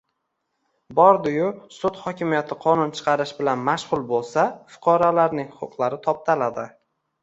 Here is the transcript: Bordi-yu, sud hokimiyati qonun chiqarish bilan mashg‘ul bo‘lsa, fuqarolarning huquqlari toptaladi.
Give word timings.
Bordi-yu, 0.99 1.49
sud 1.75 1.99
hokimiyati 2.07 2.59
qonun 2.65 2.95
chiqarish 3.01 3.37
bilan 3.45 3.63
mashg‘ul 3.71 4.09
bo‘lsa, 4.15 4.51
fuqarolarning 4.75 5.57
huquqlari 5.65 6.05
toptaladi. 6.13 6.71